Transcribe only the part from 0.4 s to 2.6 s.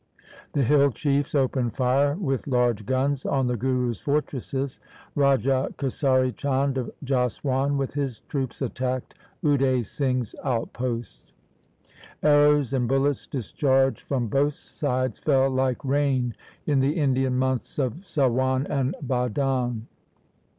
The hill chiefs opened fire with